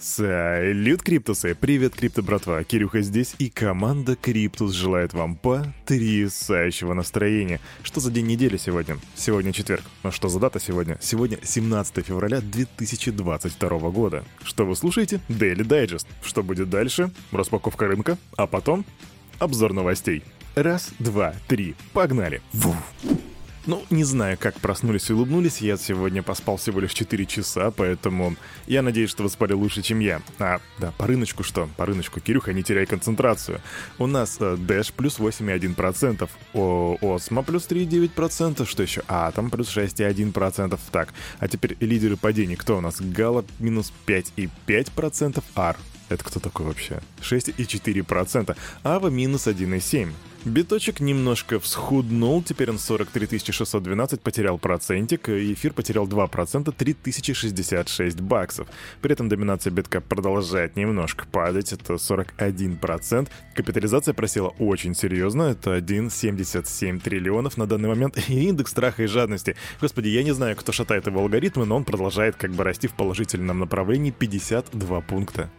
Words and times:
Салют, 0.00 1.02
Криптусы! 1.02 1.54
Привет, 1.54 1.94
Крипто 1.94 2.22
братва! 2.22 2.64
Кирюха 2.64 3.02
здесь, 3.02 3.34
и 3.38 3.50
команда 3.50 4.16
Криптус 4.16 4.72
желает 4.72 5.12
вам 5.12 5.36
потрясающего 5.36 6.94
настроения. 6.94 7.60
Что 7.82 8.00
за 8.00 8.10
день 8.10 8.26
недели 8.26 8.56
сегодня? 8.56 8.96
Сегодня 9.14 9.52
четверг. 9.52 9.84
Ну 10.02 10.10
что 10.10 10.30
за 10.30 10.40
дата 10.40 10.58
сегодня? 10.58 10.96
Сегодня 11.02 11.38
17 11.42 12.06
февраля 12.06 12.40
2022 12.40 13.78
года. 13.90 14.24
Что 14.42 14.64
вы 14.64 14.74
слушаете? 14.74 15.20
Daily 15.28 15.66
Digest. 15.66 16.06
Что 16.24 16.42
будет 16.42 16.70
дальше? 16.70 17.10
Распаковка 17.30 17.86
рынка, 17.86 18.16
а 18.38 18.46
потом 18.46 18.86
обзор 19.38 19.74
новостей. 19.74 20.22
Раз, 20.54 20.92
два, 20.98 21.34
три. 21.46 21.74
Погнали! 21.92 22.40
Вуф. 22.54 22.76
Ну, 23.70 23.84
не 23.88 24.02
знаю, 24.02 24.36
как 24.36 24.58
проснулись 24.58 25.10
и 25.10 25.12
улыбнулись, 25.12 25.60
я 25.60 25.76
сегодня 25.76 26.24
поспал 26.24 26.56
всего 26.56 26.80
лишь 26.80 26.92
4 26.92 27.24
часа, 27.24 27.70
поэтому 27.70 28.34
я 28.66 28.82
надеюсь, 28.82 29.10
что 29.10 29.22
вы 29.22 29.28
спали 29.28 29.52
лучше, 29.52 29.80
чем 29.80 30.00
я. 30.00 30.22
А, 30.40 30.58
да, 30.80 30.92
по 30.98 31.06
рыночку 31.06 31.44
что? 31.44 31.68
По 31.76 31.86
рыночку, 31.86 32.18
Кирюха, 32.18 32.52
не 32.52 32.64
теряй 32.64 32.86
концентрацию. 32.86 33.60
У 33.96 34.08
нас 34.08 34.38
э, 34.40 34.56
Dash 34.56 34.92
плюс 34.92 35.20
8,1%, 35.20 36.28
о, 36.52 36.98
Осмо 37.00 37.44
плюс 37.44 37.68
3,9%, 37.68 38.66
что 38.66 38.82
еще? 38.82 39.04
Атом 39.06 39.50
плюс 39.50 39.68
6,1%. 39.68 40.76
Так, 40.90 41.14
а 41.38 41.46
теперь 41.46 41.76
лидеры 41.78 42.16
падений. 42.16 42.56
Кто 42.56 42.78
у 42.78 42.80
нас? 42.80 43.00
Гала 43.00 43.44
минус 43.60 43.92
5,5%, 44.04 45.44
Ар 45.54 45.76
это 46.10 46.24
кто 46.24 46.40
такой 46.40 46.66
вообще? 46.66 47.00
6,4%. 47.22 48.56
Ава 48.84 49.08
минус 49.08 49.46
1,7%. 49.46 50.12
Биточек 50.46 51.00
немножко 51.00 51.60
всхуднул, 51.60 52.42
теперь 52.42 52.70
он 52.70 52.78
43 52.78 53.52
612, 53.52 54.22
потерял 54.22 54.56
процентик, 54.56 55.28
эфир 55.28 55.74
потерял 55.74 56.08
2%, 56.08 56.72
3066 56.72 58.20
баксов. 58.22 58.66
При 59.02 59.12
этом 59.12 59.28
доминация 59.28 59.70
битка 59.70 60.00
продолжает 60.00 60.76
немножко 60.76 61.26
падать, 61.30 61.74
это 61.74 61.94
41%. 61.94 63.28
Капитализация 63.54 64.14
просела 64.14 64.48
очень 64.58 64.94
серьезно, 64.94 65.42
это 65.42 65.76
1,77 65.76 67.00
триллионов 67.00 67.58
на 67.58 67.66
данный 67.66 67.90
момент. 67.90 68.16
И 68.30 68.48
индекс 68.48 68.70
страха 68.70 69.02
и 69.02 69.06
жадности. 69.06 69.56
Господи, 69.78 70.08
я 70.08 70.22
не 70.22 70.32
знаю, 70.32 70.56
кто 70.56 70.72
шатает 70.72 71.06
его 71.06 71.20
алгоритмы, 71.20 71.66
но 71.66 71.76
он 71.76 71.84
продолжает 71.84 72.36
как 72.36 72.52
бы 72.52 72.64
расти 72.64 72.88
в 72.88 72.94
положительном 72.94 73.58
направлении 73.58 74.10
52 74.10 75.00
пункта. 75.02 75.50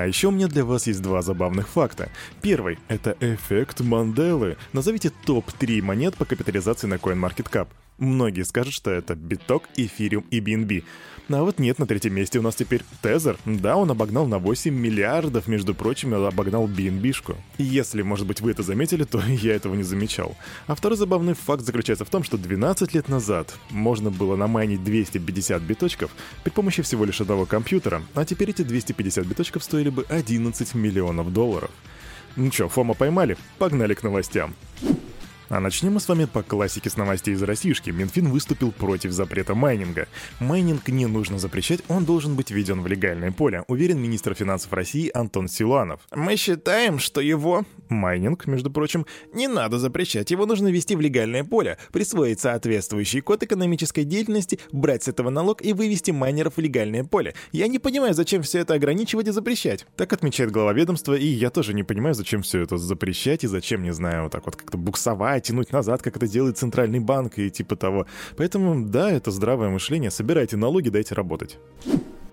А 0.00 0.06
еще 0.06 0.28
у 0.28 0.30
меня 0.30 0.48
для 0.48 0.64
вас 0.64 0.86
есть 0.86 1.02
два 1.02 1.20
забавных 1.20 1.68
факта. 1.68 2.08
Первый— 2.40 2.78
это 2.88 3.18
эффект 3.20 3.80
Манделы. 3.80 4.56
Назовите 4.72 5.12
топ-3 5.26 5.82
монет 5.82 6.16
по 6.16 6.24
капитализации 6.24 6.86
на 6.86 6.94
CoinMarketCap. 6.94 7.68
Многие 8.00 8.44
скажут, 8.44 8.72
что 8.72 8.90
это 8.90 9.14
биток, 9.14 9.68
эфириум 9.76 10.24
и 10.30 10.40
BNB. 10.40 10.84
А 11.28 11.42
вот 11.44 11.60
нет, 11.60 11.78
на 11.78 11.86
третьем 11.86 12.14
месте 12.14 12.38
у 12.38 12.42
нас 12.42 12.56
теперь 12.56 12.82
Тезер. 13.02 13.36
Да, 13.44 13.76
он 13.76 13.90
обогнал 13.90 14.26
на 14.26 14.38
8 14.38 14.74
миллиардов, 14.74 15.46
между 15.46 15.74
прочим, 15.74 16.14
обогнал 16.14 16.66
BNB-шку. 16.66 17.36
Если, 17.58 18.02
может 18.02 18.26
быть, 18.26 18.40
вы 18.40 18.50
это 18.52 18.62
заметили, 18.62 19.04
то 19.04 19.22
я 19.28 19.54
этого 19.54 19.74
не 19.74 19.82
замечал. 19.82 20.34
А 20.66 20.74
второй 20.74 20.96
забавный 20.96 21.34
факт 21.34 21.62
заключается 21.62 22.06
в 22.06 22.10
том, 22.10 22.24
что 22.24 22.38
12 22.38 22.94
лет 22.94 23.08
назад 23.08 23.54
можно 23.68 24.10
было 24.10 24.34
намайнить 24.34 24.82
250 24.82 25.62
биточков 25.62 26.10
при 26.42 26.50
помощи 26.50 26.82
всего 26.82 27.04
лишь 27.04 27.20
одного 27.20 27.44
компьютера, 27.44 28.02
а 28.14 28.24
теперь 28.24 28.50
эти 28.50 28.62
250 28.62 29.26
биточков 29.26 29.62
стоили 29.62 29.90
бы 29.90 30.06
11 30.08 30.74
миллионов 30.74 31.32
долларов. 31.32 31.70
Ну 32.34 32.50
чё, 32.50 32.68
Фома 32.68 32.94
поймали? 32.94 33.36
Погнали 33.58 33.94
к 33.94 34.02
новостям. 34.02 34.54
А 35.50 35.58
начнем 35.58 35.94
мы 35.94 36.00
с 36.00 36.06
вами 36.06 36.26
по 36.26 36.44
классике 36.44 36.90
с 36.90 36.96
новостей 36.96 37.34
из 37.34 37.42
Российски. 37.42 37.90
Минфин 37.90 38.28
выступил 38.28 38.70
против 38.70 39.10
запрета 39.10 39.56
майнинга. 39.56 40.06
Майнинг 40.38 40.86
не 40.86 41.06
нужно 41.06 41.40
запрещать, 41.40 41.80
он 41.88 42.04
должен 42.04 42.36
быть 42.36 42.52
введен 42.52 42.82
в 42.82 42.86
легальное 42.86 43.32
поле, 43.32 43.64
уверен 43.66 44.00
министр 44.00 44.34
финансов 44.34 44.72
России 44.72 45.10
Антон 45.12 45.48
Силуанов. 45.48 46.02
Мы 46.14 46.36
считаем, 46.36 47.00
что 47.00 47.20
его... 47.20 47.64
Майнинг, 47.88 48.46
между 48.46 48.70
прочим, 48.70 49.04
не 49.34 49.48
надо 49.48 49.80
запрещать, 49.80 50.30
его 50.30 50.46
нужно 50.46 50.68
ввести 50.68 50.94
в 50.94 51.00
легальное 51.00 51.42
поле, 51.42 51.78
присвоить 51.92 52.38
соответствующий 52.38 53.20
код 53.20 53.42
экономической 53.42 54.04
деятельности, 54.04 54.60
брать 54.70 55.02
с 55.02 55.08
этого 55.08 55.30
налог 55.30 55.60
и 55.64 55.72
вывести 55.72 56.12
майнеров 56.12 56.58
в 56.58 56.60
легальное 56.60 57.02
поле. 57.02 57.34
Я 57.50 57.66
не 57.66 57.80
понимаю, 57.80 58.14
зачем 58.14 58.42
все 58.42 58.60
это 58.60 58.74
ограничивать 58.74 59.26
и 59.26 59.32
запрещать. 59.32 59.84
Так 59.96 60.12
отмечает 60.12 60.52
глава 60.52 60.72
ведомства, 60.72 61.14
и 61.14 61.26
я 61.26 61.50
тоже 61.50 61.74
не 61.74 61.82
понимаю, 61.82 62.14
зачем 62.14 62.42
все 62.42 62.60
это 62.60 62.76
запрещать 62.76 63.42
и 63.42 63.48
зачем, 63.48 63.82
не 63.82 63.92
знаю, 63.92 64.22
вот 64.22 64.30
так 64.30 64.46
вот 64.46 64.54
как-то 64.54 64.78
буксовать 64.78 65.39
тянуть 65.40 65.72
назад, 65.72 66.02
как 66.02 66.16
это 66.16 66.26
делает 66.26 66.58
Центральный 66.58 67.00
банк 67.00 67.38
и 67.38 67.50
типа 67.50 67.76
того. 67.76 68.06
Поэтому, 68.36 68.86
да, 68.86 69.10
это 69.10 69.30
здравое 69.30 69.68
мышление. 69.70 70.10
Собирайте 70.10 70.56
налоги, 70.56 70.88
дайте 70.88 71.14
работать. 71.14 71.58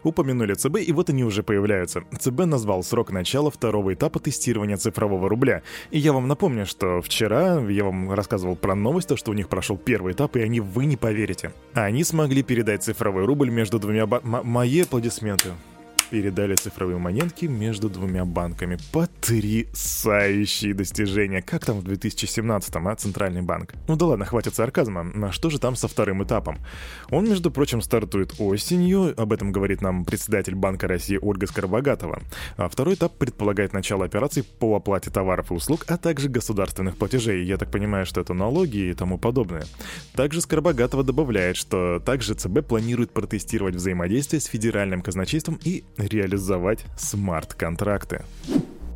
Упомянули 0.03 0.53
ЦБ, 0.53 0.77
и 0.77 0.91
вот 0.93 1.09
они 1.09 1.23
уже 1.23 1.43
появляются. 1.43 2.03
ЦБ 2.17 2.45
назвал 2.45 2.83
срок 2.83 3.11
начала 3.11 3.51
второго 3.51 3.93
этапа 3.93 4.19
тестирования 4.19 4.77
цифрового 4.77 5.27
рубля. 5.27 5.63
И 5.91 5.99
я 5.99 6.13
вам 6.13 6.27
напомню, 6.27 6.65
что 6.65 7.01
вчера 7.01 7.59
я 7.59 7.83
вам 7.83 8.11
рассказывал 8.13 8.55
про 8.55 8.75
новость, 8.75 9.07
то, 9.09 9.17
что 9.17 9.31
у 9.31 9.33
них 9.33 9.49
прошел 9.49 9.77
первый 9.77 10.13
этап, 10.13 10.35
и 10.35 10.41
они 10.41 10.59
вы 10.59 10.85
не 10.85 10.95
поверите. 10.95 11.51
Они 11.73 12.03
смогли 12.03 12.43
передать 12.43 12.83
цифровой 12.83 13.25
рубль 13.25 13.49
между 13.49 13.79
двумя... 13.79 14.05
Ба- 14.05 14.21
мои 14.23 14.81
аплодисменты 14.81 15.49
передали 16.09 16.55
цифровые 16.55 16.97
монетки 16.97 17.45
между 17.45 17.89
двумя 17.89 18.25
банками. 18.25 18.77
Потрясающие 18.91 20.73
достижения. 20.73 21.41
Как 21.41 21.65
там 21.65 21.79
в 21.79 21.83
2017-м, 21.83 22.87
а, 22.87 22.95
Центральный 22.95 23.41
банк? 23.41 23.73
Ну 23.87 23.95
да 23.95 24.05
ладно, 24.05 24.25
хватит 24.25 24.55
сарказма. 24.55 25.05
А 25.27 25.31
что 25.31 25.49
же 25.49 25.59
там 25.59 25.75
со 25.75 25.87
вторым 25.87 26.23
этапом? 26.23 26.57
Он, 27.09 27.27
между 27.27 27.51
прочим, 27.51 27.81
стартует 27.81 28.35
осенью. 28.39 29.13
Об 29.19 29.33
этом 29.33 29.51
говорит 29.51 29.81
нам 29.81 30.05
председатель 30.05 30.55
Банка 30.55 30.87
России 30.87 31.19
Ольга 31.21 31.47
Скоробогатова. 31.47 32.21
А 32.57 32.69
второй 32.69 32.95
этап 32.95 33.17
предполагает 33.17 33.73
начало 33.73 34.05
операций 34.05 34.43
по 34.43 34.75
оплате 34.75 35.09
товаров 35.09 35.51
и 35.51 35.53
услуг, 35.53 35.85
а 35.87 35.97
также 35.97 36.29
государственных 36.29 36.97
платежей. 36.97 37.45
Я 37.45 37.57
так 37.57 37.71
понимаю, 37.71 38.05
что 38.05 38.21
это 38.21 38.33
налоги 38.33 38.89
и 38.89 38.93
тому 38.93 39.17
подобное. 39.17 39.65
Также 40.13 40.41
Скоробогатова 40.41 41.03
добавляет, 41.03 41.57
что 41.57 41.99
также 41.99 42.33
ЦБ 42.33 42.65
планирует 42.65 43.11
протестировать 43.11 43.75
взаимодействие 43.75 44.39
с 44.39 44.45
федеральным 44.45 45.01
казначейством 45.01 45.59
и 45.63 45.83
реализовать 45.97 46.85
смарт-контракты. 46.97 48.23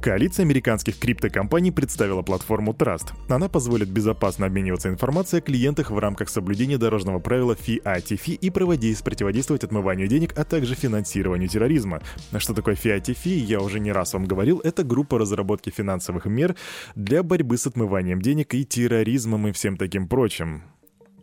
Коалиция 0.01 0.45
американских 0.45 0.97
криптокомпаний 0.97 1.72
представила 1.72 2.23
платформу 2.23 2.73
Trust. 2.73 3.13
Она 3.29 3.50
позволит 3.50 3.88
безопасно 3.88 4.47
обмениваться 4.47 4.89
информацией 4.89 5.41
о 5.41 5.45
клиентах 5.45 5.91
в 5.91 6.00
рамках 6.00 6.29
соблюдения 6.29 6.79
дорожного 6.79 7.19
правила 7.19 7.53
FIATFI 7.53 8.34
и 8.34 8.50
проводить, 8.50 9.03
противодействовать 9.03 9.63
отмыванию 9.63 10.07
денег, 10.07 10.34
а 10.35 10.44
также 10.44 10.73
финансированию 10.73 11.50
терроризма. 11.50 12.01
Что 12.35 12.56
такое 12.56 12.73
FIATFI, 12.73 13.29
я 13.29 13.59
уже 13.61 13.79
не 13.79 13.91
раз 13.91 14.13
вам 14.13 14.25
говорил, 14.25 14.59
это 14.63 14.84
группа 14.84 15.19
разработки 15.19 15.69
финансовых 15.69 16.25
мер 16.25 16.56
для 16.95 17.22
борьбы 17.22 17.59
с 17.59 17.67
отмыванием 17.67 18.23
денег 18.23 18.56
и 18.56 18.66
терроризмом 18.66 19.50
и 19.50 19.51
всем 19.51 19.78
таким 19.78 20.07
прочим. 20.07 20.63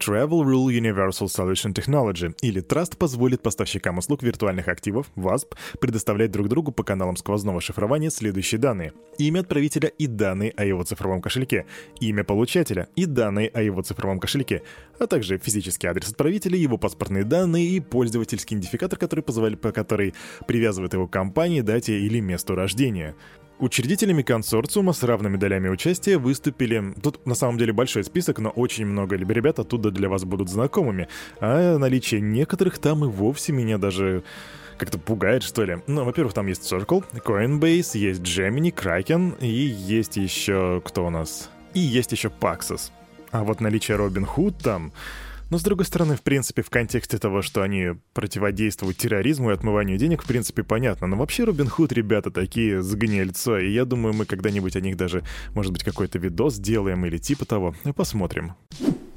Travel 0.08 0.42
Rule 0.42 0.72
Universal 0.72 1.26
Solution 1.26 1.74
Technology, 1.74 2.34
или 2.40 2.62
Trust, 2.62 2.96
позволит 2.96 3.42
поставщикам 3.42 3.98
услуг 3.98 4.22
виртуальных 4.22 4.66
активов, 4.68 5.10
WASP, 5.16 5.54
предоставлять 5.80 6.30
друг 6.30 6.48
другу 6.48 6.72
по 6.72 6.82
каналам 6.82 7.14
сквозного 7.16 7.60
шифрования 7.60 8.08
следующие 8.08 8.58
данные. 8.58 8.94
Имя 9.18 9.40
отправителя 9.40 9.90
и 9.90 10.06
данные 10.06 10.54
о 10.56 10.64
его 10.64 10.82
цифровом 10.82 11.20
кошельке, 11.20 11.66
имя 12.00 12.24
получателя 12.24 12.88
и 12.96 13.04
данные 13.04 13.48
о 13.48 13.60
его 13.60 13.82
цифровом 13.82 14.18
кошельке, 14.18 14.62
а 14.98 15.06
также 15.06 15.36
физический 15.36 15.88
адрес 15.88 16.08
отправителя, 16.08 16.56
его 16.56 16.78
паспортные 16.78 17.24
данные 17.24 17.66
и 17.68 17.80
пользовательский 17.80 18.56
идентификатор, 18.56 18.98
который, 18.98 19.20
позволяет, 19.20 19.60
который 19.60 20.14
привязывает 20.46 20.94
его 20.94 21.06
к 21.06 21.12
компании, 21.12 21.60
дате 21.60 22.00
или 22.00 22.18
месту 22.20 22.54
рождения. 22.54 23.14
Учредителями 23.60 24.22
консорциума 24.22 24.92
с 24.92 25.02
равными 25.02 25.36
долями 25.36 25.68
участия 25.68 26.16
выступили... 26.16 26.94
Тут 27.02 27.26
на 27.26 27.34
самом 27.34 27.58
деле 27.58 27.72
большой 27.72 28.04
список, 28.04 28.38
но 28.38 28.50
очень 28.50 28.86
много 28.86 29.16
ребят 29.16 29.58
оттуда 29.58 29.90
для 29.90 30.08
вас 30.08 30.24
будут 30.24 30.48
знакомыми. 30.48 31.08
А 31.40 31.76
наличие 31.76 32.20
некоторых 32.20 32.78
там 32.78 33.04
и 33.04 33.08
вовсе 33.08 33.52
меня 33.52 33.78
даже 33.78 34.22
как-то 34.76 34.98
пугает, 34.98 35.42
что 35.42 35.64
ли. 35.64 35.78
Ну, 35.88 36.04
во-первых, 36.04 36.34
там 36.34 36.46
есть 36.46 36.72
Circle, 36.72 37.04
Coinbase, 37.12 37.98
есть 37.98 38.20
Gemini, 38.20 38.72
Kraken, 38.72 39.36
и 39.40 39.48
есть 39.48 40.16
еще... 40.16 40.80
Кто 40.84 41.06
у 41.06 41.10
нас? 41.10 41.50
И 41.74 41.80
есть 41.80 42.12
еще 42.12 42.28
Paxos. 42.28 42.92
А 43.32 43.42
вот 43.42 43.60
наличие 43.60 43.98
Robinhood 43.98 44.54
там... 44.62 44.92
Но, 45.50 45.58
с 45.58 45.62
другой 45.62 45.86
стороны, 45.86 46.16
в 46.16 46.22
принципе, 46.22 46.62
в 46.62 46.70
контексте 46.70 47.18
того, 47.18 47.42
что 47.42 47.62
они 47.62 47.94
противодействуют 48.12 48.98
терроризму 48.98 49.50
и 49.50 49.54
отмыванию 49.54 49.98
денег, 49.98 50.22
в 50.22 50.26
принципе, 50.26 50.62
понятно. 50.62 51.06
Но 51.06 51.16
вообще 51.16 51.44
Робин 51.44 51.68
Худ 51.68 51.92
ребята 51.92 52.30
такие 52.30 52.82
с 52.82 52.94
гнильцо, 52.94 53.58
и 53.58 53.70
я 53.72 53.84
думаю, 53.84 54.14
мы 54.14 54.26
когда-нибудь 54.26 54.76
о 54.76 54.80
них 54.80 54.96
даже, 54.96 55.24
может 55.54 55.72
быть, 55.72 55.84
какой-то 55.84 56.18
видос 56.18 56.54
сделаем 56.54 57.04
или 57.06 57.18
типа 57.18 57.44
того. 57.44 57.74
Посмотрим. 57.96 58.54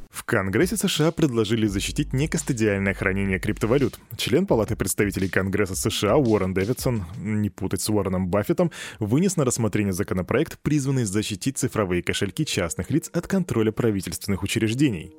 В 0.10 0.26
Конгрессе 0.26 0.76
США 0.76 1.12
предложили 1.12 1.68
защитить 1.68 2.12
некостадиальное 2.12 2.94
хранение 2.94 3.40
криптовалют. 3.40 3.98
Член 4.18 4.46
Палаты 4.46 4.76
представителей 4.76 5.30
Конгресса 5.30 5.76
США 5.76 6.18
Уоррен 6.18 6.54
Дэвидсон, 6.54 7.06
не 7.18 7.50
путать 7.50 7.82
с 7.82 7.90
Уорреном 7.90 8.28
Баффетом, 8.28 8.72
вынес 9.00 9.38
на 9.38 9.46
рассмотрение 9.46 9.94
законопроект, 9.94 10.60
призванный 10.60 11.06
защитить 11.06 11.58
цифровые 11.58 12.04
кошельки 12.04 12.46
частных 12.46 12.90
лиц 12.92 13.10
от 13.14 13.28
контроля 13.28 13.72
правительственных 13.72 14.44
учреждений. 14.44 15.16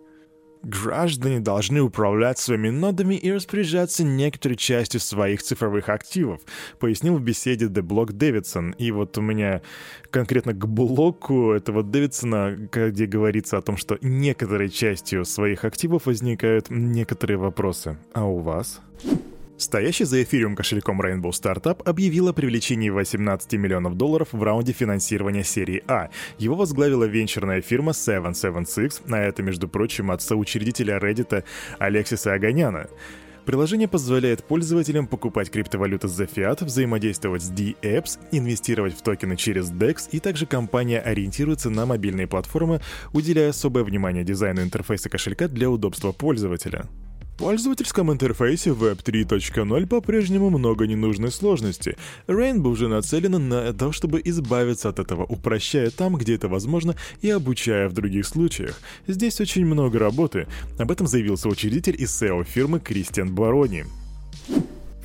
Граждане 0.63 1.41
должны 1.41 1.81
управлять 1.81 2.39
своими 2.39 2.71
нодами 2.71 3.15
и 3.15 3.33
распоряжаться 3.33 4.05
некоторой 4.05 4.57
частью 4.57 5.01
своих 5.01 5.43
цифровых 5.43 5.89
активов, 5.89 6.41
пояснил 6.79 7.17
в 7.17 7.23
беседе 7.23 7.67
The 7.67 7.83
Block 7.83 8.13
Дэвидсон. 8.13 8.73
И 8.73 8.91
вот 8.93 9.19
у 9.19 9.21
меня 9.21 9.63
конкретно 10.11 10.53
к 10.53 10.67
блоку 10.67 11.53
этого 11.53 11.83
Дэвидсона, 11.83 12.69
где 12.73 13.07
говорится 13.07 13.59
о 13.59 13.63
том, 13.63 13.77
что 13.77 13.99
некоторой 14.03 14.69
частью 14.69 15.25
своих 15.25 15.65
активов 15.65 16.07
возникают 16.07 16.71
некоторые 16.71 17.39
вопросы. 17.39 17.99
А 18.13 18.25
у 18.25 18.39
вас? 18.39 18.81
Стоящий 19.63 20.03
за 20.03 20.25
эфириум 20.25 20.57
кошельком 20.57 21.01
Rainbow 21.01 21.31
Startup 21.31 21.81
объявил 21.85 22.27
о 22.27 22.33
привлечении 22.33 22.91
18 22.91 23.53
миллионов 23.53 23.97
долларов 23.97 24.27
в 24.33 24.43
раунде 24.43 24.73
финансирования 24.73 25.45
серии 25.45 25.85
А. 25.87 26.11
Его 26.37 26.57
возглавила 26.57 27.05
венчурная 27.05 27.61
фирма 27.61 27.95
776, 27.95 29.03
а 29.09 29.19
это, 29.19 29.45
между 29.45 29.69
прочим, 29.69 30.11
от 30.11 30.21
соучредителя 30.21 30.99
Reddit 30.99 31.45
Алексиса 31.79 32.33
Аганяна. 32.35 32.89
Приложение 33.47 33.87
позволяет 33.87 34.43
пользователям 34.43 35.07
покупать 35.07 35.49
криптовалюты 35.49 36.09
за 36.09 36.27
фиат, 36.27 36.63
взаимодействовать 36.63 37.43
с 37.43 37.49
D-Apps, 37.49 38.19
инвестировать 38.33 38.99
в 38.99 39.03
токены 39.03 39.37
через 39.37 39.71
DEX, 39.71 40.09
и 40.11 40.19
также 40.19 40.45
компания 40.45 40.99
ориентируется 40.99 41.71
на 41.71 41.87
мобильные 41.87 42.27
платформы, 42.27 42.81
уделяя 43.13 43.51
особое 43.51 43.85
внимание 43.85 44.25
дизайну 44.25 44.63
интерфейса 44.63 45.09
кошелька 45.09 45.47
для 45.47 45.71
удобства 45.71 46.11
пользователя. 46.11 46.89
Пользовательском 47.43 48.13
интерфейсе 48.13 48.71
Web 48.71 49.03
3.0 49.03 49.87
по-прежнему 49.89 50.49
много 50.49 50.87
ненужной 50.87 51.33
сложности. 51.33 51.97
Rainbow 52.29 52.77
же 52.77 52.87
нацелена 52.87 53.41
на 53.41 53.73
то, 53.73 53.91
чтобы 53.91 54.23
избавиться 54.25 54.91
от 54.91 55.01
этого, 55.01 55.25
упрощая 55.25 55.91
там, 55.91 56.15
где 56.15 56.37
это 56.37 56.47
возможно, 56.47 56.95
и 57.21 57.31
обучая 57.31 57.89
в 57.89 57.95
других 57.95 58.27
случаях. 58.27 58.81
Здесь 59.09 59.41
очень 59.41 59.67
много 59.67 59.99
работы. 59.99 60.47
Об 60.79 60.93
этом 60.93 61.09
заявил 61.09 61.37
соучредитель 61.37 61.97
и 62.01 62.05
SEO 62.05 62.45
фирмы 62.45 62.79
Кристиан 62.79 63.35
Барони. 63.35 63.87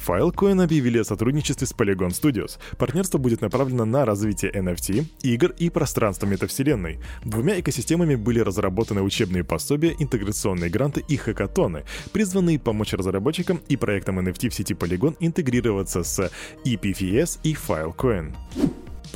Filecoin 0.07 0.63
объявили 0.63 0.99
о 0.99 1.03
сотрудничестве 1.03 1.67
с 1.67 1.73
Polygon 1.73 2.11
Studios. 2.11 2.57
Партнерство 2.77 3.17
будет 3.17 3.41
направлено 3.41 3.83
на 3.83 4.05
развитие 4.05 4.51
NFT, 4.51 5.05
игр 5.23 5.53
и 5.57 5.69
пространства 5.69 6.25
метавселенной. 6.27 6.99
Двумя 7.25 7.59
экосистемами 7.59 8.15
были 8.15 8.39
разработаны 8.39 9.01
учебные 9.01 9.43
пособия, 9.43 9.95
интеграционные 9.99 10.69
гранты 10.69 11.03
и 11.09 11.17
хакатоны, 11.17 11.83
призванные 12.13 12.57
помочь 12.57 12.93
разработчикам 12.93 13.59
и 13.67 13.75
проектам 13.75 14.19
NFT 14.19 14.49
в 14.49 14.53
сети 14.53 14.73
Polygon 14.73 15.17
интегрироваться 15.19 16.03
с 16.03 16.31
EPFS 16.63 17.39
и 17.43 17.53
Filecoin. 17.53 18.33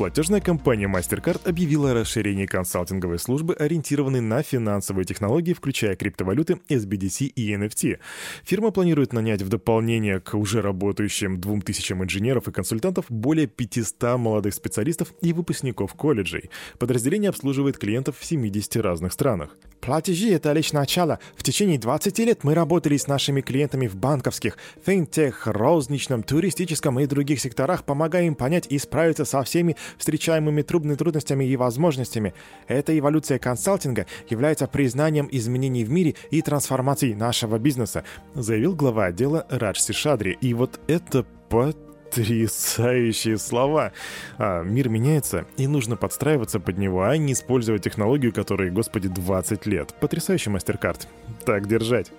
Платежная 0.01 0.41
компания 0.41 0.87
MasterCard 0.87 1.47
объявила 1.47 1.91
о 1.91 1.93
расширении 1.93 2.47
консалтинговой 2.47 3.19
службы, 3.19 3.53
ориентированной 3.53 4.19
на 4.19 4.41
финансовые 4.41 5.05
технологии, 5.05 5.53
включая 5.53 5.95
криптовалюты, 5.95 6.57
SBDC 6.69 7.27
и 7.27 7.53
NFT. 7.53 7.99
Фирма 8.43 8.71
планирует 8.71 9.13
нанять 9.13 9.43
в 9.43 9.49
дополнение 9.49 10.19
к 10.19 10.33
уже 10.33 10.63
работающим 10.63 11.39
2000 11.39 11.93
инженеров 11.93 12.47
и 12.47 12.51
консультантов 12.51 13.05
более 13.09 13.45
500 13.45 14.17
молодых 14.17 14.55
специалистов 14.55 15.13
и 15.21 15.33
выпускников 15.33 15.93
колледжей. 15.93 16.49
Подразделение 16.79 17.29
обслуживает 17.29 17.77
клиентов 17.77 18.17
в 18.17 18.25
70 18.25 18.77
разных 18.77 19.13
странах. 19.13 19.55
Платежи— 19.81 20.29
это 20.31 20.53
лишь 20.53 20.73
начало. 20.73 21.19
В 21.35 21.41
течение 21.41 21.79
20 21.79 22.19
лет 22.19 22.43
мы 22.43 22.53
работали 22.53 22.97
с 22.97 23.07
нашими 23.07 23.41
клиентами 23.41 23.87
в 23.87 23.95
банковских, 23.95 24.57
финтех, 24.85 25.47
розничном, 25.47 26.21
туристическом 26.21 26.99
и 26.99 27.07
других 27.07 27.39
секторах, 27.39 27.83
помогая 27.83 28.25
им 28.25 28.35
понять 28.35 28.67
и 28.69 28.77
справиться 28.77 29.25
со 29.25 29.41
всеми 29.41 29.75
встречаемыми 29.97 30.61
трудными 30.61 30.95
трудностями 30.95 31.45
и 31.45 31.55
возможностями. 31.55 32.33
Эта 32.67 32.97
эволюция 32.97 33.39
консалтинга 33.39 34.05
является 34.29 34.67
признанием 34.67 35.27
изменений 35.31 35.83
в 35.83 35.89
мире 35.89 36.15
и 36.29 36.41
трансформацией 36.41 37.15
нашего 37.15 37.57
бизнеса, 37.57 38.03
заявил 38.33 38.75
глава 38.75 39.05
отдела 39.05 39.45
Радж 39.49 39.79
Сишадри. 39.79 40.37
И 40.41 40.53
вот 40.53 40.79
это 40.87 41.25
потрясающие 41.49 43.37
слова. 43.37 43.93
А, 44.37 44.63
мир 44.63 44.89
меняется, 44.89 45.45
и 45.57 45.67
нужно 45.67 45.95
подстраиваться 45.95 46.59
под 46.59 46.77
него, 46.77 47.03
а 47.03 47.15
не 47.17 47.33
использовать 47.33 47.83
технологию, 47.83 48.33
которой, 48.33 48.69
господи, 48.71 49.07
20 49.07 49.65
лет. 49.65 49.93
Потрясающий 49.99 50.49
мастер-карт. 50.49 51.07
Так 51.45 51.67
держать. 51.67 52.11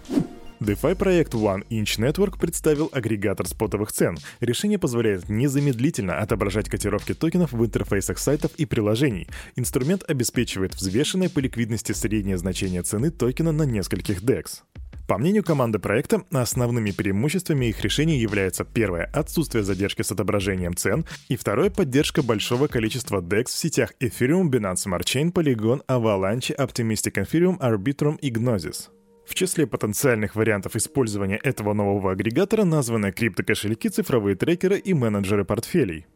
DeFi 0.63 0.95
проект 0.95 1.35
One 1.35 1.67
Inch 1.71 1.99
Network 1.99 2.39
представил 2.39 2.89
агрегатор 2.93 3.47
спотовых 3.49 3.91
цен. 3.91 4.17
Решение 4.41 4.79
позволяет 4.79 5.29
незамедлительно 5.29 6.19
отображать 6.19 6.69
котировки 6.69 7.15
токенов 7.15 7.53
в 7.53 7.65
интерфейсах 7.65 8.19
сайтов 8.19 8.53
и 8.57 8.65
приложений. 8.65 9.29
Инструмент 9.57 10.05
обеспечивает 10.09 10.75
взвешенное 10.75 11.29
по 11.29 11.41
ликвидности 11.41 11.93
среднее 11.93 12.39
значение 12.39 12.83
цены 12.83 13.11
токена 13.11 13.51
на 13.51 13.65
нескольких 13.65 14.23
DEX. 14.23 14.61
По 15.09 15.19
мнению 15.19 15.43
команды 15.43 15.81
проекта, 15.81 16.23
основными 16.31 16.93
преимуществами 16.93 17.67
их 17.67 17.83
решений 17.83 18.19
являются 18.19 18.65
первое— 18.65 19.11
отсутствие 19.13 19.65
задержки 19.65 20.03
с 20.03 20.13
отображением 20.13 20.77
цен, 20.77 21.05
и 21.29 21.37
второе— 21.37 21.71
поддержка 21.71 22.23
большого 22.23 22.69
количества 22.69 23.21
DEX 23.21 23.47
в 23.47 23.51
сетях 23.51 23.93
Ethereum, 24.01 24.49
Binance 24.49 24.87
Smart 24.87 25.03
Chain, 25.03 25.33
Polygon, 25.33 25.85
Avalanche, 25.87 26.57
Optimistic 26.57 27.15
Ethereum, 27.15 27.59
Arbitrum 27.59 28.17
и 28.21 28.31
Gnosis. 28.31 28.91
В 29.25 29.35
числе 29.35 29.67
потенциальных 29.67 30.35
вариантов 30.35 30.77
использования 30.77 31.37
этого 31.37 31.73
нового 31.73 32.13
агрегатора 32.13 32.65
названы 32.65 33.13
криптокошельки, 33.13 33.89
цифровые 33.89 34.37
трекеры 34.37 34.79
и 34.79 34.95
менеджеры 34.95 35.45
портфелей. 35.45 36.07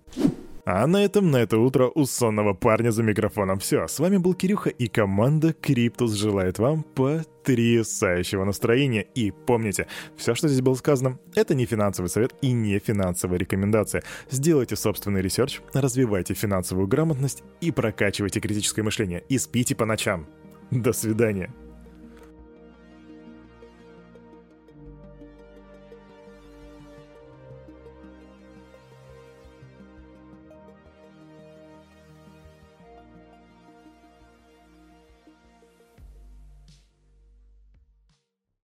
А 0.68 0.84
на 0.88 1.04
этом 1.04 1.30
на 1.30 1.36
это 1.36 1.58
утро 1.58 1.92
у 1.94 2.06
сонного 2.06 2.52
парня 2.52 2.90
за 2.90 3.04
микрофоном 3.04 3.60
все. 3.60 3.86
С 3.86 4.00
вами 4.00 4.16
был 4.16 4.34
Кирюха 4.34 4.68
и 4.68 4.88
команда 4.88 5.52
Криптус 5.52 6.14
желает 6.14 6.58
вам 6.58 6.82
потрясающего 6.82 8.42
настроения. 8.42 9.06
И 9.14 9.30
помните, 9.30 9.86
все, 10.16 10.34
что 10.34 10.48
здесь 10.48 10.62
было 10.62 10.74
сказано, 10.74 11.20
это 11.36 11.54
не 11.54 11.66
финансовый 11.66 12.08
совет 12.08 12.34
и 12.42 12.50
не 12.50 12.80
финансовая 12.80 13.38
рекомендация. 13.38 14.02
Сделайте 14.28 14.74
собственный 14.74 15.22
research, 15.22 15.60
развивайте 15.72 16.34
финансовую 16.34 16.88
грамотность 16.88 17.44
и 17.60 17.70
прокачивайте 17.70 18.40
критическое 18.40 18.82
мышление. 18.82 19.22
И 19.28 19.38
спите 19.38 19.76
по 19.76 19.86
ночам. 19.86 20.26
До 20.72 20.92
свидания. 20.92 21.54